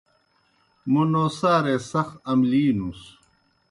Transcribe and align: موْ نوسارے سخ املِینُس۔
موْ 0.91 1.01
نوسارے 1.11 1.75
سخ 1.89 2.07
املِینُس۔ 2.31 3.01